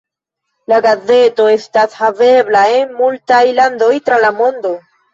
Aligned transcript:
La 0.71 0.79
gazeto 0.85 1.45
estas 1.57 1.95
havebla 1.99 2.65
en 2.81 2.99
multaj 3.05 3.45
landoj 3.63 3.95
tra 4.09 4.23
la 4.29 4.37
mondo. 4.43 4.79